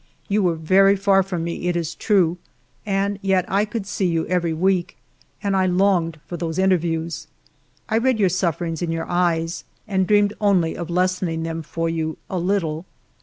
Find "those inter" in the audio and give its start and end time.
6.37-6.77